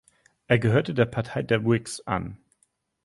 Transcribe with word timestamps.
Er 0.47 0.57
gehörte 0.57 0.95
der 0.95 1.05
Partei 1.05 1.43
der 1.43 1.63
Whigs 1.63 2.01
an. 2.07 2.37